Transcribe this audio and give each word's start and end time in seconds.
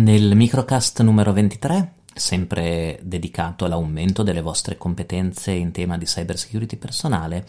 Nel 0.00 0.34
microcast 0.34 1.02
numero 1.02 1.30
23, 1.34 1.92
sempre 2.14 2.98
dedicato 3.02 3.66
all'aumento 3.66 4.22
delle 4.22 4.40
vostre 4.40 4.78
competenze 4.78 5.50
in 5.50 5.72
tema 5.72 5.98
di 5.98 6.06
cybersecurity 6.06 6.76
personale, 6.76 7.44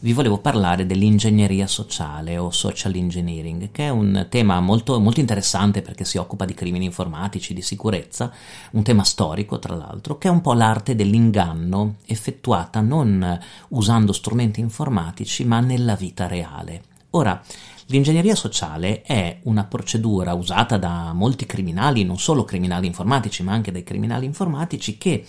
vi 0.00 0.12
volevo 0.12 0.38
parlare 0.38 0.84
dell'ingegneria 0.84 1.68
sociale 1.68 2.38
o 2.38 2.50
social 2.50 2.96
engineering, 2.96 3.70
che 3.70 3.84
è 3.84 3.88
un 3.88 4.26
tema 4.28 4.58
molto, 4.58 4.98
molto 4.98 5.20
interessante 5.20 5.80
perché 5.80 6.04
si 6.04 6.18
occupa 6.18 6.44
di 6.44 6.54
crimini 6.54 6.86
informatici, 6.86 7.54
di 7.54 7.62
sicurezza, 7.62 8.32
un 8.72 8.82
tema 8.82 9.04
storico 9.04 9.60
tra 9.60 9.76
l'altro, 9.76 10.18
che 10.18 10.26
è 10.26 10.30
un 10.32 10.40
po' 10.40 10.54
l'arte 10.54 10.96
dell'inganno 10.96 11.98
effettuata 12.06 12.80
non 12.80 13.38
usando 13.68 14.12
strumenti 14.12 14.58
informatici 14.58 15.44
ma 15.44 15.60
nella 15.60 15.94
vita 15.94 16.26
reale. 16.26 16.90
Ora, 17.12 17.42
L'ingegneria 17.86 18.34
sociale 18.34 19.02
è 19.02 19.40
una 19.42 19.64
procedura 19.64 20.32
usata 20.32 20.78
da 20.78 21.12
molti 21.12 21.44
criminali, 21.44 22.04
non 22.04 22.18
solo 22.18 22.44
criminali 22.44 22.86
informatici, 22.86 23.42
ma 23.42 23.52
anche 23.52 23.70
dai 23.70 23.82
criminali 23.82 24.24
informatici 24.24 24.96
che 24.96 25.26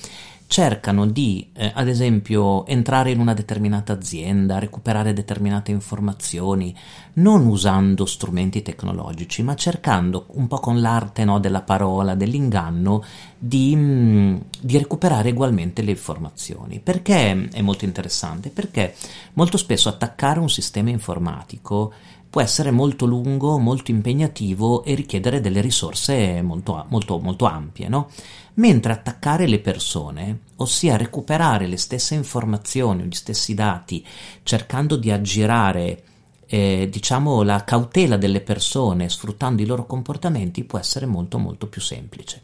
cercano 0.53 1.07
di, 1.07 1.49
eh, 1.53 1.71
ad 1.73 1.87
esempio, 1.87 2.63
entrare 2.67 3.09
in 3.09 3.19
una 3.19 3.33
determinata 3.33 3.91
azienda, 3.91 4.59
recuperare 4.59 5.11
determinate 5.11 5.71
informazioni, 5.71 6.75
non 7.13 7.47
usando 7.47 8.05
strumenti 8.05 8.61
tecnologici, 8.61 9.41
ma 9.41 9.55
cercando 9.55 10.27
un 10.33 10.45
po' 10.45 10.59
con 10.59 10.79
l'arte 10.79 11.25
no, 11.25 11.39
della 11.39 11.63
parola, 11.63 12.13
dell'inganno, 12.13 13.03
di, 13.35 13.75
mh, 13.75 13.81
mm, 13.81 14.35
di 14.61 14.77
recuperare 14.77 15.31
ugualmente 15.31 15.81
le 15.81 15.89
informazioni. 15.89 16.79
Perché 16.79 17.49
è 17.51 17.61
molto 17.61 17.85
interessante? 17.85 18.51
Perché 18.51 18.93
molto 19.33 19.57
spesso 19.57 19.89
attaccare 19.89 20.39
un 20.39 20.51
sistema 20.51 20.91
informatico 20.91 21.93
può 22.33 22.41
essere 22.41 22.71
molto 22.71 23.05
lungo, 23.05 23.59
molto 23.59 23.91
impegnativo 23.91 24.83
e 24.83 24.95
richiedere 24.95 25.39
delle 25.39 25.61
risorse 25.61 26.41
molto, 26.41 26.83
molto, 26.89 27.19
molto 27.19 27.45
ampie, 27.45 27.87
no? 27.87 28.09
Mentre 28.55 28.91
attaccare 28.91 29.45
le 29.45 29.59
persone, 29.59 30.39
ossia 30.55 30.97
recuperare 30.97 31.67
le 31.67 31.77
stesse 31.77 32.15
informazioni, 32.15 33.03
gli 33.03 33.13
stessi 33.13 33.53
dati, 33.53 34.03
cercando 34.41 34.95
di 34.95 35.11
aggirare 35.11 36.03
eh, 36.47 36.87
diciamo 36.89 37.43
la 37.43 37.63
cautela 37.63 38.17
delle 38.17 38.41
persone 38.41 39.09
sfruttando 39.09 39.61
i 39.61 39.67
loro 39.67 39.85
comportamenti 39.85 40.63
può 40.63 40.79
essere 40.79 41.05
molto 41.05 41.37
molto 41.37 41.67
più 41.67 41.81
semplice. 41.81 42.41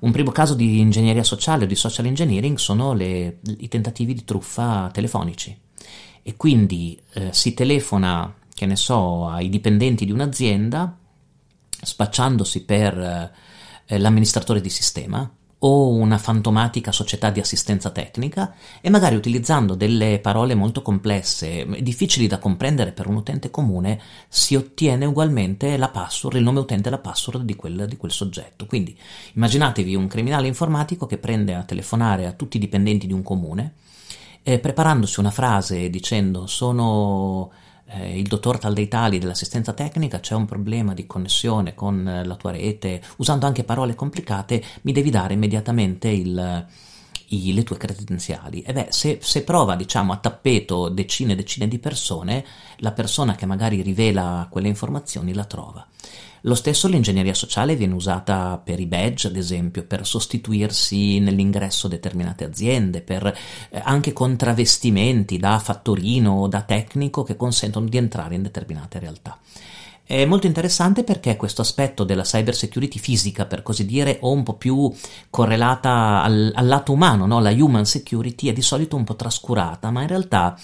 Un 0.00 0.10
primo 0.10 0.32
caso 0.32 0.54
di 0.54 0.80
ingegneria 0.80 1.22
sociale 1.22 1.62
o 1.62 1.68
di 1.68 1.76
social 1.76 2.06
engineering 2.06 2.56
sono 2.56 2.92
le, 2.92 3.38
i 3.58 3.68
tentativi 3.68 4.14
di 4.14 4.24
truffa 4.24 4.90
telefonici 4.92 5.56
e 6.24 6.34
quindi 6.36 7.00
eh, 7.12 7.28
si 7.32 7.54
telefona 7.54 8.34
che 8.58 8.66
ne 8.66 8.76
so, 8.76 9.28
ai 9.28 9.48
dipendenti 9.48 10.04
di 10.04 10.10
un'azienda, 10.10 10.96
spacciandosi 11.80 12.64
per 12.64 13.32
eh, 13.86 13.98
l'amministratore 13.98 14.60
di 14.60 14.68
sistema 14.68 15.30
o 15.60 15.88
una 15.88 16.18
fantomatica 16.18 16.90
società 16.90 17.30
di 17.30 17.38
assistenza 17.38 17.90
tecnica 17.90 18.54
e 18.80 18.90
magari 18.90 19.14
utilizzando 19.14 19.74
delle 19.74 20.18
parole 20.18 20.56
molto 20.56 20.82
complesse, 20.82 21.66
difficili 21.80 22.26
da 22.26 22.38
comprendere 22.38 22.90
per 22.90 23.06
un 23.06 23.14
utente 23.14 23.50
comune, 23.50 24.00
si 24.28 24.56
ottiene 24.56 25.04
ugualmente 25.04 25.76
la 25.76 25.88
password, 25.88 26.36
il 26.36 26.42
nome 26.42 26.60
utente 26.60 26.88
e 26.88 26.90
la 26.90 26.98
password 26.98 27.44
di 27.44 27.54
quel, 27.54 27.86
di 27.88 27.96
quel 27.96 28.12
soggetto. 28.12 28.66
Quindi 28.66 28.96
immaginatevi 29.34 29.94
un 29.94 30.08
criminale 30.08 30.48
informatico 30.48 31.06
che 31.06 31.18
prende 31.18 31.54
a 31.54 31.62
telefonare 31.62 32.26
a 32.26 32.32
tutti 32.32 32.56
i 32.56 32.60
dipendenti 32.60 33.06
di 33.06 33.12
un 33.12 33.22
comune, 33.22 33.74
eh, 34.42 34.58
preparandosi 34.58 35.20
una 35.20 35.30
frase 35.30 35.90
dicendo 35.90 36.46
sono 36.46 37.50
eh, 37.90 38.18
il 38.18 38.26
dottor 38.26 38.58
tal 38.58 38.74
dei 38.74 38.88
tali 38.88 39.18
dell'assistenza 39.18 39.72
tecnica 39.72 40.20
c'è 40.20 40.34
un 40.34 40.44
problema 40.44 40.94
di 40.94 41.06
connessione 41.06 41.74
con 41.74 42.06
eh, 42.06 42.24
la 42.24 42.36
tua 42.36 42.50
rete, 42.50 43.02
usando 43.16 43.46
anche 43.46 43.64
parole 43.64 43.94
complicate, 43.94 44.62
mi 44.82 44.92
devi 44.92 45.10
dare 45.10 45.34
immediatamente 45.34 46.08
il, 46.08 46.66
i, 47.28 47.54
le 47.54 47.62
tue 47.62 47.76
credenziali. 47.76 48.62
E 48.62 48.72
beh, 48.72 48.88
se, 48.90 49.18
se, 49.22 49.42
prova, 49.42 49.74
diciamo, 49.74 50.12
a 50.12 50.16
tappeto 50.16 50.88
decine 50.88 51.32
e 51.32 51.36
decine 51.36 51.68
di 51.68 51.78
persone, 51.78 52.44
la 52.76 52.92
persona 52.92 53.34
che 53.34 53.46
magari 53.46 53.80
rivela 53.82 54.46
quelle 54.50 54.68
informazioni 54.68 55.32
la 55.32 55.44
trova. 55.44 55.86
Lo 56.42 56.54
stesso 56.54 56.88
l'ingegneria 56.88 57.34
sociale 57.34 57.76
viene 57.76 57.94
usata 57.94 58.60
per 58.62 58.80
i 58.80 58.86
badge, 58.86 59.28
ad 59.28 59.36
esempio, 59.36 59.84
per 59.84 60.06
sostituirsi 60.06 61.18
nell'ingresso 61.18 61.86
a 61.86 61.90
determinate 61.90 62.44
aziende, 62.44 63.00
per 63.00 63.26
eh, 63.26 63.80
anche 63.82 64.12
con 64.12 64.36
travestimenti 64.36 65.38
da 65.38 65.58
fattorino 65.58 66.32
o 66.32 66.48
da 66.48 66.62
tecnico 66.62 67.22
che 67.22 67.36
consentono 67.36 67.88
di 67.88 67.96
entrare 67.96 68.34
in 68.34 68.42
determinate 68.42 68.98
realtà. 68.98 69.38
È 70.08 70.24
molto 70.24 70.46
interessante 70.46 71.04
perché 71.04 71.36
questo 71.36 71.60
aspetto 71.60 72.02
della 72.02 72.22
cyber 72.22 72.54
security 72.54 72.98
fisica, 72.98 73.44
per 73.44 73.62
così 73.62 73.84
dire, 73.84 74.16
o 74.22 74.32
un 74.32 74.42
po' 74.42 74.54
più 74.54 74.90
correlata 75.28 76.22
al, 76.22 76.50
al 76.54 76.66
lato 76.66 76.92
umano, 76.92 77.26
no? 77.26 77.40
la 77.40 77.50
human 77.50 77.84
security, 77.84 78.48
è 78.48 78.54
di 78.54 78.62
solito 78.62 78.96
un 78.96 79.04
po' 79.04 79.16
trascurata, 79.16 79.90
ma 79.90 80.00
in 80.00 80.08
realtà 80.08 80.58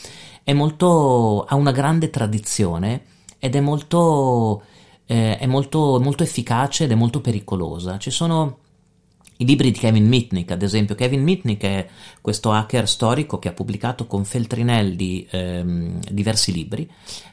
molto, 0.54 1.44
ha 1.44 1.56
una 1.56 1.72
grande 1.72 2.08
tradizione 2.08 3.02
ed 3.38 3.54
è 3.54 3.60
molto 3.60 4.62
eh, 5.06 5.38
è 5.38 5.46
molto, 5.46 6.00
molto 6.00 6.22
efficace 6.22 6.84
ed 6.84 6.90
è 6.90 6.94
molto 6.94 7.20
pericolosa. 7.20 7.98
Ci 7.98 8.10
sono 8.10 8.58
i 9.38 9.44
libri 9.44 9.70
di 9.70 9.78
Kevin 9.78 10.06
Mitnick, 10.06 10.52
ad 10.52 10.62
esempio. 10.62 10.94
Kevin 10.94 11.22
Mitnick 11.22 11.62
è 11.64 11.88
questo 12.20 12.52
hacker 12.52 12.88
storico 12.88 13.38
che 13.38 13.48
ha 13.48 13.52
pubblicato 13.52 14.06
con 14.06 14.24
Feltrinelli 14.24 15.26
ehm, 15.30 16.00
diversi 16.10 16.52
libri. 16.52 16.88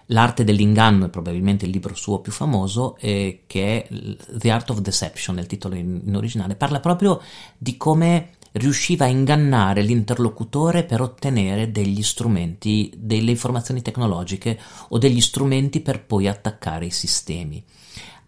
L'arte 0.08 0.44
dell'inganno 0.44 1.06
è 1.06 1.10
probabilmente 1.10 1.66
il 1.66 1.72
libro 1.72 1.94
suo 1.94 2.20
più 2.20 2.32
famoso, 2.32 2.98
eh, 3.00 3.44
che 3.46 3.84
è 3.84 3.88
The 4.36 4.52
Art 4.52 4.70
of 4.72 4.80
Deception, 4.80 5.38
il 5.38 5.46
titolo 5.46 5.76
in, 5.76 6.02
in 6.04 6.16
originale. 6.16 6.56
Parla 6.56 6.80
proprio 6.80 7.22
di 7.58 7.78
come 7.78 8.32
riusciva 8.54 9.06
a 9.06 9.10
ingannare 9.10 9.82
l'interlocutore 9.82 10.84
per 10.84 11.02
ottenere 11.02 11.72
degli 11.72 12.04
strumenti, 12.04 12.92
delle 12.96 13.32
informazioni 13.32 13.82
tecnologiche 13.82 14.60
o 14.90 14.98
degli 14.98 15.22
strumenti 15.22 15.80
per 15.80 16.04
poi 16.04 16.28
attaccare 16.28 16.86
i 16.86 16.92
sistemi. 16.92 17.64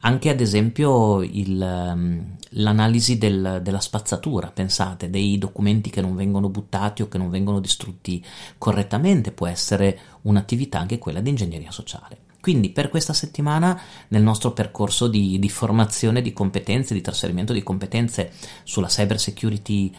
Anche 0.05 0.29
ad 0.29 0.41
esempio 0.41 1.21
il, 1.21 1.61
ehm, 1.61 2.35
l'analisi 2.49 3.17
del, 3.17 3.61
della 3.63 3.79
spazzatura, 3.79 4.51
pensate, 4.51 5.09
dei 5.09 5.37
documenti 5.37 5.89
che 5.89 6.01
non 6.01 6.13
vengono 6.15 6.49
buttati 6.49 7.01
o 7.01 7.07
che 7.07 7.17
non 7.17 7.29
vengono 7.29 7.61
distrutti 7.61 8.23
correttamente 8.57 9.31
può 9.31 9.47
essere 9.47 9.97
un'attività 10.23 10.79
anche 10.79 10.97
quella 10.97 11.21
di 11.21 11.29
ingegneria 11.29 11.71
sociale. 11.71 12.31
Quindi 12.43 12.71
per 12.71 12.89
questa 12.89 13.13
settimana 13.13 13.81
nel 14.09 14.21
nostro 14.21 14.51
percorso 14.51 15.07
di, 15.07 15.39
di 15.39 15.47
formazione 15.47 16.21
di 16.21 16.33
competenze, 16.33 16.93
di 16.93 16.99
trasferimento 16.99 17.53
di 17.53 17.63
competenze 17.63 18.33
sulla 18.63 18.87
cyber 18.87 19.17
security 19.17 19.89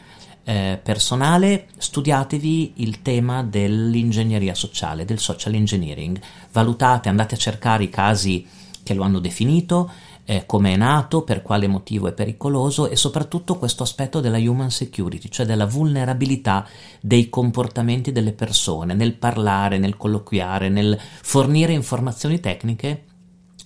eh, 0.45 0.79
personale, 0.83 1.69
studiatevi 1.79 2.75
il 2.77 3.01
tema 3.01 3.43
dell'ingegneria 3.43 4.55
sociale, 4.55 5.07
del 5.07 5.21
social 5.21 5.55
engineering, 5.55 6.21
valutate, 6.53 7.09
andate 7.09 7.35
a 7.35 7.39
cercare 7.39 7.85
i 7.85 7.89
casi 7.89 8.47
che 8.83 8.93
lo 8.93 9.05
hanno 9.05 9.21
definito, 9.21 9.91
eh, 10.25 10.47
come 10.47 10.73
è 10.73 10.77
nato, 10.77 11.23
per 11.23 11.43
quale 11.43 11.67
motivo 11.67 12.09
è 12.09 12.13
pericoloso 12.13 12.89
e 12.89 12.97
soprattutto 12.97 13.57
questo 13.57 13.83
aspetto 13.83 14.21
della 14.21 14.39
human 14.39 14.71
security, 14.71 15.29
cioè 15.29 15.47
della 15.47 15.67
vulnerabilità 15.67 16.67
dei 17.01 17.29
comportamenti 17.29 18.13
delle 18.13 18.33
persone 18.33 18.95
nel 18.95 19.15
parlare, 19.15 19.79
nel 19.79 19.97
colloquiare, 19.97 20.69
nel 20.69 20.99
fornire 21.23 21.73
informazioni 21.73 22.41
tecniche 22.41 23.05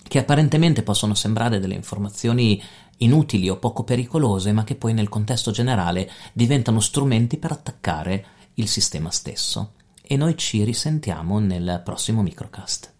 che 0.07 0.19
apparentemente 0.19 0.81
possono 0.81 1.13
sembrare 1.13 1.59
delle 1.59 1.75
informazioni 1.75 2.61
inutili 2.97 3.49
o 3.49 3.57
poco 3.57 3.83
pericolose, 3.83 4.51
ma 4.51 4.63
che 4.63 4.75
poi 4.75 4.93
nel 4.93 5.07
contesto 5.07 5.51
generale 5.51 6.09
diventano 6.33 6.79
strumenti 6.79 7.37
per 7.37 7.51
attaccare 7.51 8.25
il 8.55 8.67
sistema 8.67 9.11
stesso. 9.11 9.73
E 10.01 10.17
noi 10.17 10.35
ci 10.35 10.63
risentiamo 10.63 11.39
nel 11.39 11.81
prossimo 11.85 12.23
microcast. 12.23 12.93